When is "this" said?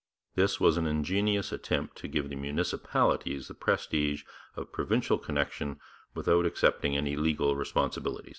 0.33-0.59